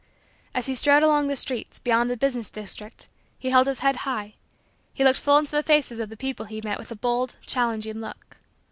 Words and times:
As 0.55 0.65
he 0.65 0.73
strode 0.73 1.03
along 1.03 1.27
the 1.27 1.35
streets, 1.35 1.77
beyond 1.77 2.09
the 2.09 2.17
business 2.17 2.49
district, 2.49 3.07
he 3.37 3.51
held 3.51 3.67
his 3.67 3.81
head 3.81 3.97
high, 3.97 4.33
he 4.95 5.03
looked 5.03 5.19
full 5.19 5.37
into 5.37 5.51
the 5.51 5.61
faces 5.61 5.99
of 5.99 6.09
the 6.09 6.17
people 6.17 6.47
he 6.47 6.59
met 6.63 6.79
with 6.79 6.89
a 6.89 6.95
bold 6.95 7.35
challenging 7.45 7.99
look. 7.99 8.37